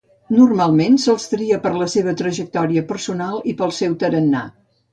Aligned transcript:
Normalment 0.35 0.95
se’ls 1.03 1.27
tria 1.33 1.59
per 1.67 1.73
la 1.83 1.89
seva 1.97 2.15
trajectòria 2.23 2.85
personal 2.95 3.47
i 3.53 3.57
pel 3.61 3.77
seu 3.85 3.97
tarannà. 4.07 4.47